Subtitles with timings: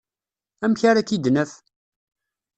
[0.63, 1.51] Amek ara k-id-naf?